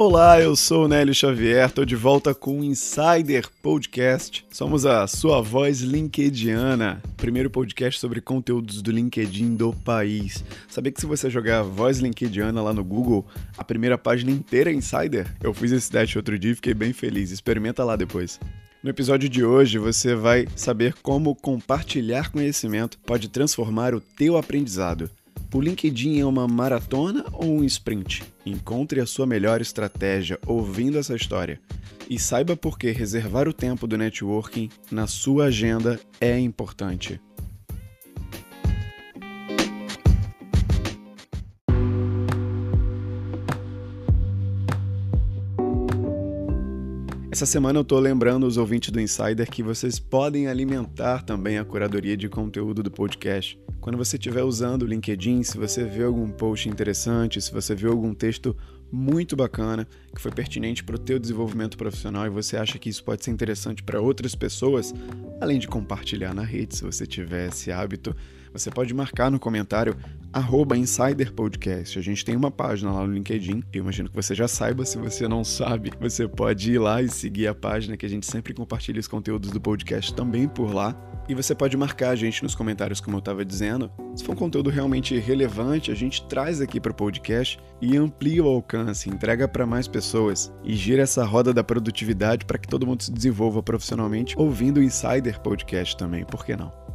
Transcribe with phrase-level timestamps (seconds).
[0.00, 4.46] Olá, eu sou o Nélio Xavier, estou de volta com o Insider Podcast.
[4.48, 10.44] Somos a sua voz linkediana, primeiro podcast sobre conteúdos do LinkedIn do país.
[10.68, 13.26] Sabia que se você jogar voz linkediana lá no Google,
[13.56, 15.26] a primeira página inteira é Insider?
[15.42, 18.38] Eu fiz esse teste outro dia e fiquei bem feliz, experimenta lá depois.
[18.80, 25.10] No episódio de hoje você vai saber como compartilhar conhecimento pode transformar o teu aprendizado.
[25.52, 28.22] O LinkedIn é uma maratona ou um sprint?
[28.44, 31.58] Encontre a sua melhor estratégia ouvindo essa história.
[32.08, 37.18] E saiba por que reservar o tempo do networking na sua agenda é importante.
[47.38, 51.64] Essa semana eu estou lembrando os ouvintes do Insider que vocês podem alimentar também a
[51.64, 53.56] curadoria de conteúdo do podcast.
[53.80, 57.86] Quando você estiver usando o LinkedIn, se você vê algum post interessante, se você vê
[57.86, 58.56] algum texto
[58.90, 63.04] muito bacana que foi pertinente para o teu desenvolvimento profissional e você acha que isso
[63.04, 64.92] pode ser interessante para outras pessoas,
[65.40, 68.16] além de compartilhar na rede, se você tiver esse hábito,
[68.58, 69.96] você pode marcar no comentário
[70.76, 71.98] InsiderPodcast.
[71.98, 73.62] A gente tem uma página lá no LinkedIn.
[73.72, 74.84] Eu imagino que você já saiba.
[74.84, 78.26] Se você não sabe, você pode ir lá e seguir a página que a gente
[78.26, 80.96] sempre compartilha os conteúdos do podcast também por lá.
[81.28, 83.90] E você pode marcar a gente nos comentários, como eu estava dizendo.
[84.16, 88.42] Se for um conteúdo realmente relevante, a gente traz aqui para o podcast e amplia
[88.42, 92.86] o alcance, entrega para mais pessoas e gira essa roda da produtividade para que todo
[92.86, 96.87] mundo se desenvolva profissionalmente ouvindo o Insider Podcast também, por que não?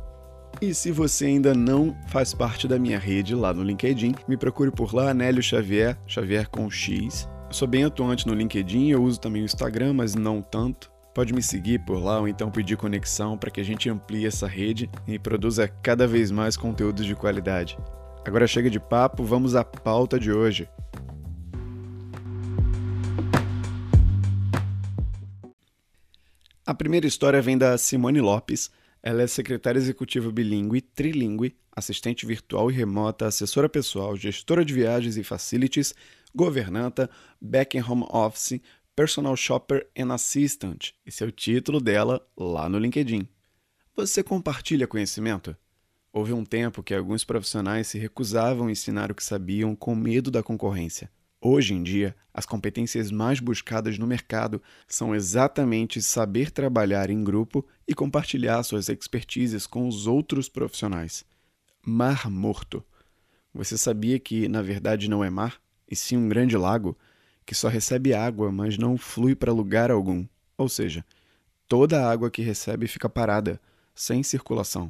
[0.64, 4.72] E se você ainda não faz parte da minha rede lá no LinkedIn, me procure
[4.72, 7.28] por lá, Nélio Xavier, Xavier com X.
[7.47, 10.89] Eu sou bem atuante no LinkedIn, eu uso também o Instagram, mas não tanto.
[11.14, 14.47] Pode me seguir por lá ou então pedir conexão para que a gente amplie essa
[14.47, 17.78] rede e produza cada vez mais conteúdos de qualidade.
[18.25, 20.69] Agora chega de papo, vamos à pauta de hoje.
[26.66, 28.72] A primeira história vem da Simone Lopes.
[29.06, 35.18] Ela é secretária executiva bilíngue, trilingue, assistente virtual e remota, assessora pessoal, gestora de viagens
[35.18, 35.94] e facilities,
[36.34, 37.09] governanta,
[37.42, 38.62] back and home office,
[38.96, 40.92] Personal Shopper and Assistant.
[41.06, 43.28] Esse é o título dela lá no LinkedIn.
[43.94, 45.53] Você compartilha conhecimento?
[46.13, 50.31] Houve um tempo que alguns profissionais se recusavam a ensinar o que sabiam com medo
[50.31, 51.12] da concorrência.
[51.46, 57.68] Hoje em dia, as competências mais buscadas no mercado são exatamente saber trabalhar em grupo
[57.86, 61.26] e compartilhar suas expertises com os outros profissionais.
[61.86, 62.81] Mar Morto.
[63.54, 65.59] Você sabia que, na verdade, não é mar,
[65.92, 66.98] e sim um grande lago?
[67.46, 70.25] que só recebe água, mas não flui para lugar algum.
[70.58, 71.06] Ou seja,
[71.68, 73.60] toda a água que recebe fica parada,
[73.94, 74.90] sem circulação.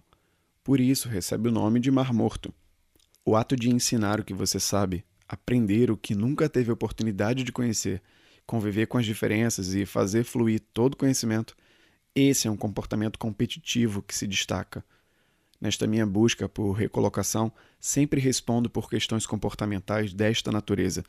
[0.64, 2.54] Por isso recebe o nome de Mar Morto.
[3.26, 7.52] O ato de ensinar o que você sabe, aprender o que nunca teve oportunidade de
[7.52, 8.02] conhecer,
[8.46, 11.56] conviver com as diferenças e fazer fluir todo conhecimento,
[12.16, 14.86] esse é um comportamento competitivo que se destaca.
[15.60, 21.04] Nesta minha busca por recolocação, sempre respondo por questões comportamentais desta natureza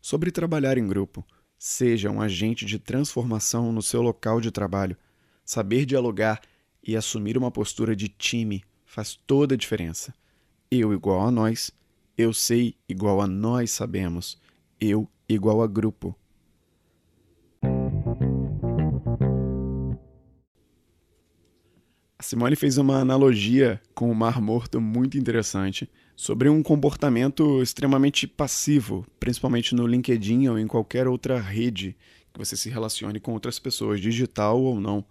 [0.00, 1.24] sobre trabalhar em grupo.
[1.58, 4.96] Seja um agente de transformação no seu local de trabalho.
[5.44, 6.40] Saber dialogar
[6.82, 10.12] e assumir uma postura de time faz toda a diferença.
[10.70, 11.70] Eu igual a nós,
[12.20, 14.38] eu sei igual a nós sabemos,
[14.78, 16.14] eu igual a grupo.
[22.18, 28.26] A Simone fez uma analogia com o Mar Morto muito interessante sobre um comportamento extremamente
[28.26, 31.96] passivo, principalmente no LinkedIn ou em qualquer outra rede
[32.34, 35.02] que você se relacione com outras pessoas, digital ou não.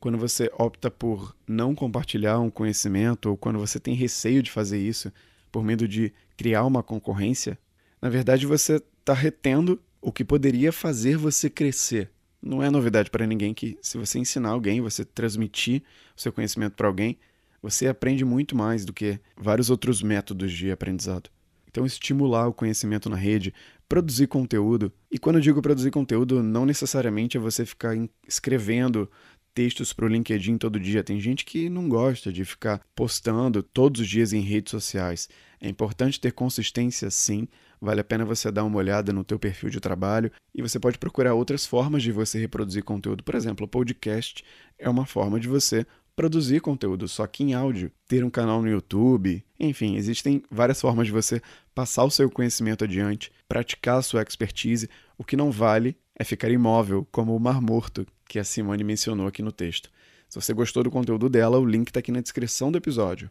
[0.00, 4.78] Quando você opta por não compartilhar um conhecimento ou quando você tem receio de fazer
[4.78, 5.12] isso
[5.54, 7.58] por medo de criar uma concorrência,
[8.00, 12.10] na verdade você está retendo o que poderia fazer você crescer.
[12.42, 15.82] Não é novidade para ninguém que, se você ensinar alguém, você transmitir
[16.14, 17.18] o seu conhecimento para alguém,
[17.62, 21.30] você aprende muito mais do que vários outros métodos de aprendizado.
[21.66, 23.54] Então, estimular o conhecimento na rede,
[23.88, 24.92] produzir conteúdo.
[25.10, 27.96] E quando eu digo produzir conteúdo, não necessariamente é você ficar
[28.28, 29.10] escrevendo
[29.54, 31.04] textos para o LinkedIn todo dia.
[31.04, 35.28] Tem gente que não gosta de ficar postando todos os dias em redes sociais.
[35.60, 37.46] É importante ter consistência, sim.
[37.80, 40.98] Vale a pena você dar uma olhada no teu perfil de trabalho e você pode
[40.98, 43.22] procurar outras formas de você reproduzir conteúdo.
[43.22, 44.44] Por exemplo, o podcast
[44.78, 45.86] é uma forma de você
[46.16, 51.06] produzir conteúdo só que em áudio, ter um canal no YouTube, enfim, existem várias formas
[51.06, 51.42] de você
[51.74, 54.88] passar o seu conhecimento adiante, praticar a sua expertise.
[55.18, 59.26] O que não vale é ficar imóvel como o Mar Morto, que a Simone mencionou
[59.26, 59.90] aqui no texto.
[60.28, 63.30] Se você gostou do conteúdo dela, o link está aqui na descrição do episódio.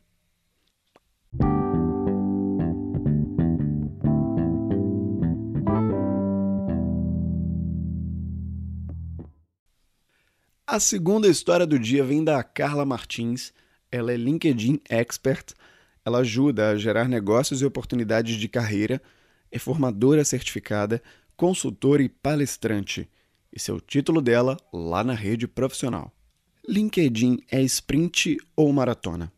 [10.65, 13.53] A segunda história do dia vem da Carla Martins.
[13.91, 15.53] Ela é LinkedIn Expert.
[16.05, 19.01] Ela ajuda a gerar negócios e oportunidades de carreira,
[19.51, 21.01] é formadora certificada,
[21.37, 23.09] consultora e palestrante.
[23.55, 26.11] Esse é o título dela lá na rede profissional.
[26.67, 29.31] LinkedIn é sprint ou maratona?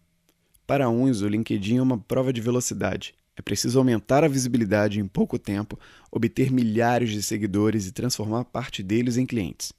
[0.66, 3.14] Para uns, o LinkedIn é uma prova de velocidade.
[3.36, 5.78] É preciso aumentar a visibilidade em pouco tempo,
[6.10, 9.74] obter milhares de seguidores e transformar parte deles em clientes.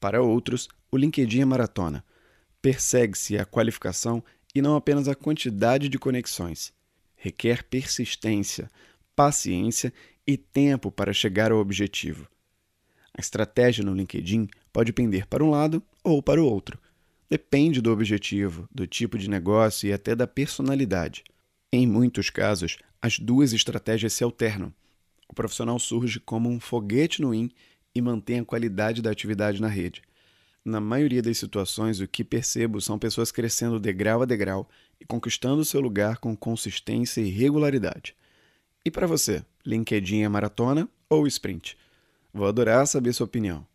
[0.00, 2.02] Para outros, o LinkedIn é maratona.
[2.62, 4.24] Persegue-se a qualificação
[4.54, 6.72] e não apenas a quantidade de conexões.
[7.14, 8.70] Requer persistência,
[9.14, 9.92] paciência
[10.26, 12.26] e tempo para chegar ao objetivo.
[13.18, 16.78] A estratégia no LinkedIn pode pender para um lado ou para o outro.
[17.28, 21.24] Depende do objetivo, do tipo de negócio e até da personalidade.
[21.72, 24.72] Em muitos casos, as duas estratégias se alternam.
[25.28, 27.50] O profissional surge como um foguete no IN
[27.92, 30.00] e mantém a qualidade da atividade na rede.
[30.64, 34.68] Na maioria das situações, o que percebo são pessoas crescendo degrau a degrau
[35.00, 38.14] e conquistando seu lugar com consistência e regularidade.
[38.84, 41.76] E para você, LinkedIn é maratona ou sprint?
[42.32, 43.66] Vou adorar saber sua opinião.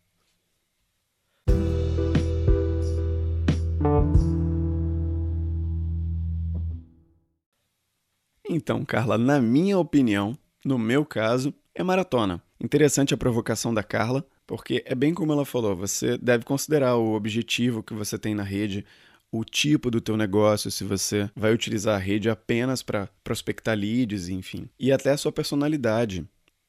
[8.48, 12.42] Então, Carla, na minha opinião, no meu caso, é maratona.
[12.60, 17.14] Interessante a provocação da Carla, porque é bem como ela falou, você deve considerar o
[17.14, 18.84] objetivo que você tem na rede,
[19.32, 24.28] o tipo do teu negócio, se você vai utilizar a rede apenas para prospectar leads,
[24.28, 26.24] enfim, e até a sua personalidade.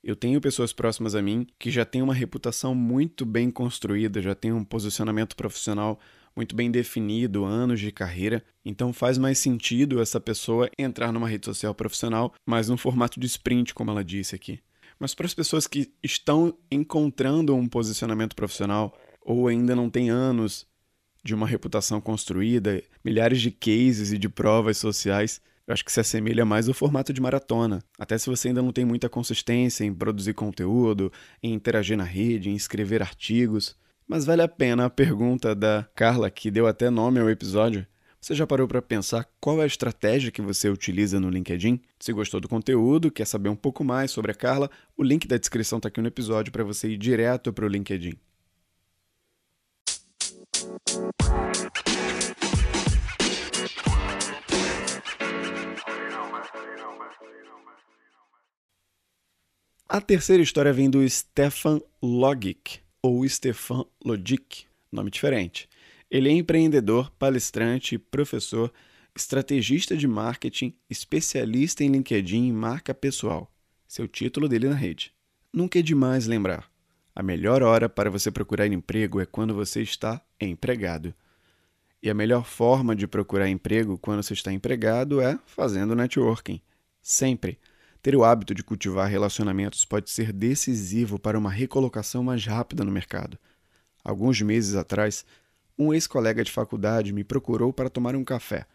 [0.05, 4.35] Eu tenho pessoas próximas a mim que já têm uma reputação muito bem construída, já
[4.35, 5.99] têm um posicionamento profissional
[6.35, 11.47] muito bem definido, anos de carreira, então faz mais sentido essa pessoa entrar numa rede
[11.47, 14.59] social profissional, mas no formato de sprint, como ela disse aqui.
[14.99, 20.67] Mas para as pessoas que estão encontrando um posicionamento profissional ou ainda não têm anos
[21.23, 25.99] de uma reputação construída, milhares de cases e de provas sociais, eu acho que se
[25.99, 27.83] assemelha mais ao formato de maratona.
[27.97, 32.49] Até se você ainda não tem muita consistência em produzir conteúdo, em interagir na rede,
[32.49, 33.75] em escrever artigos.
[34.07, 37.85] Mas vale a pena a pergunta da Carla, que deu até nome ao episódio.
[38.21, 41.79] Você já parou para pensar qual é a estratégia que você utiliza no LinkedIn?
[41.99, 45.37] Se gostou do conteúdo, quer saber um pouco mais sobre a Carla, o link da
[45.37, 48.17] descrição está aqui no episódio para você ir direto para o LinkedIn.
[59.87, 65.69] A terceira história vem do Stefan Logic, ou Stefan Logic, nome diferente.
[66.09, 68.73] Ele é empreendedor, palestrante, professor,
[69.15, 73.53] estrategista de marketing, especialista em LinkedIn e marca pessoal.
[73.87, 75.13] Seu título dele na rede.
[75.53, 76.67] Nunca é demais lembrar.
[77.15, 81.13] A melhor hora para você procurar emprego é quando você está empregado.
[82.01, 86.59] E a melhor forma de procurar emprego quando você está empregado é fazendo networking.
[87.03, 87.59] Sempre.
[88.05, 92.91] Ter o hábito de cultivar relacionamentos pode ser decisivo para uma recolocação mais rápida no
[92.91, 93.35] mercado.
[94.03, 95.25] Alguns meses atrás,
[95.75, 98.67] um ex-colega de faculdade me procurou para tomar um café.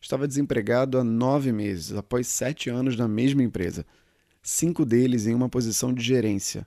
[0.00, 3.84] Estava desempregado há nove meses, após sete anos na mesma empresa,
[4.40, 6.64] cinco deles em uma posição de gerência.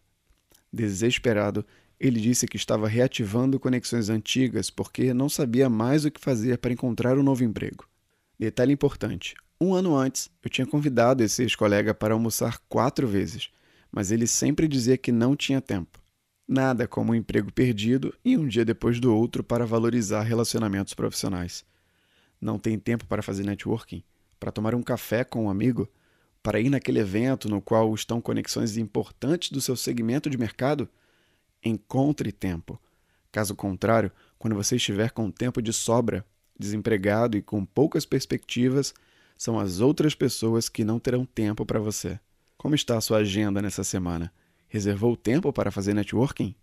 [0.69, 1.65] Desesperado,
[1.97, 6.73] ele disse que estava reativando conexões antigas porque não sabia mais o que fazer para
[6.73, 7.87] encontrar um novo emprego.
[8.37, 13.51] Detalhe importante: um ano antes, eu tinha convidado esse ex-colega para almoçar quatro vezes,
[13.91, 16.01] mas ele sempre dizia que não tinha tempo.
[16.47, 21.63] Nada como um emprego perdido e um dia depois do outro para valorizar relacionamentos profissionais.
[22.41, 24.03] Não tem tempo para fazer networking,
[24.39, 25.87] para tomar um café com um amigo,
[26.41, 30.89] para ir naquele evento no qual estão conexões importantes do seu segmento de mercado?
[31.63, 32.81] Encontre tempo.
[33.31, 36.25] Caso contrário, quando você estiver com tempo de sobra,
[36.57, 38.91] desempregado e com poucas perspectivas,
[39.37, 42.19] são as outras pessoas que não terão tempo para você.
[42.57, 44.31] Como está a sua agenda nessa semana?
[44.67, 46.55] Reservou tempo para fazer networking?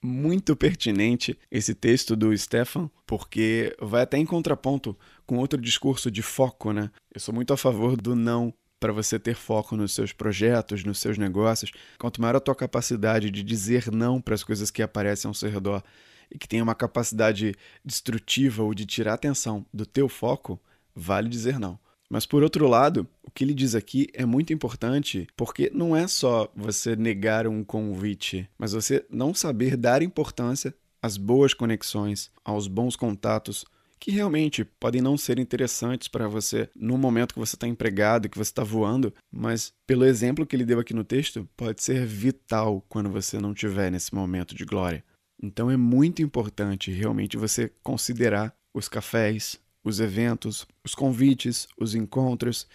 [0.00, 4.96] Muito pertinente esse texto do Stefan, porque vai até em contraponto
[5.26, 6.90] com outro discurso de foco, né?
[7.12, 10.98] Eu sou muito a favor do não para você ter foco nos seus projetos, nos
[10.98, 11.72] seus negócios.
[11.98, 15.50] Quanto maior a tua capacidade de dizer não para as coisas que aparecem ao seu
[15.50, 15.82] redor,
[16.30, 17.54] e que tem uma capacidade
[17.84, 20.60] destrutiva ou de tirar atenção do teu foco,
[20.94, 21.78] vale dizer não.
[22.08, 26.06] Mas por outro lado, o que ele diz aqui é muito importante porque não é
[26.06, 32.68] só você negar um convite, mas você não saber dar importância às boas conexões, aos
[32.68, 33.64] bons contatos,
[33.98, 38.38] que realmente podem não ser interessantes para você no momento que você está empregado, que
[38.38, 42.84] você está voando, mas pelo exemplo que ele deu aqui no texto, pode ser vital
[42.88, 45.04] quando você não tiver nesse momento de glória.
[45.42, 52.66] Então é muito importante realmente você considerar os cafés, os eventos, os convites, os encontros,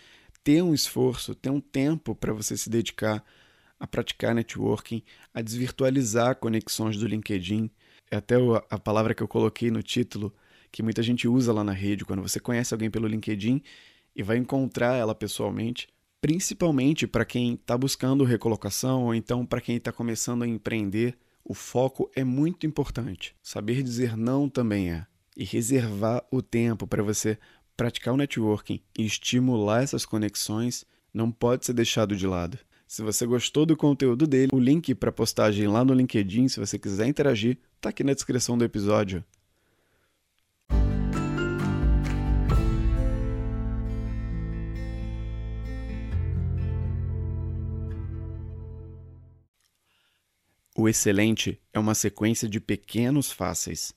[0.44, 3.24] ter um esforço, ter um tempo para você se dedicar
[3.80, 7.70] a praticar networking, a desvirtualizar conexões do LinkedIn.
[8.10, 8.36] É até
[8.70, 10.34] a palavra que eu coloquei no título,
[10.72, 13.62] que muita gente usa lá na rede, quando você conhece alguém pelo LinkedIn
[14.16, 15.88] e vai encontrar ela pessoalmente,
[16.22, 21.54] principalmente para quem está buscando recolocação ou então para quem está começando a empreender, o
[21.54, 23.36] foco é muito importante.
[23.42, 25.06] Saber dizer não também é.
[25.36, 27.38] E reservar o tempo para você
[27.76, 32.60] praticar o networking e estimular essas conexões não pode ser deixado de lado.
[32.88, 36.78] Se você gostou do conteúdo dele, o link para postagem lá no LinkedIn, se você
[36.78, 39.24] quiser interagir, está aqui na descrição do episódio.
[50.82, 53.94] O excelente é uma sequência de pequenos fáceis.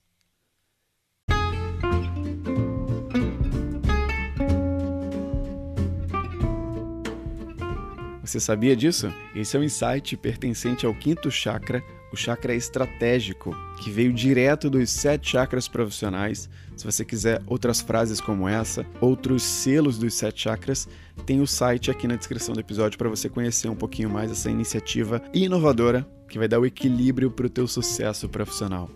[8.23, 9.11] Você sabia disso?
[9.35, 14.91] Esse é um insight pertencente ao quinto chakra, o chakra estratégico, que veio direto dos
[14.91, 16.50] sete chakras profissionais.
[16.76, 20.87] Se você quiser outras frases como essa, outros selos dos sete chakras,
[21.25, 24.50] tem o site aqui na descrição do episódio para você conhecer um pouquinho mais essa
[24.50, 28.91] iniciativa inovadora que vai dar o equilíbrio para o teu sucesso profissional.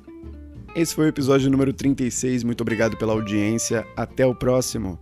[0.74, 2.42] Esse foi o episódio número 36.
[2.42, 3.86] Muito obrigado pela audiência.
[3.96, 4.98] Até o próximo.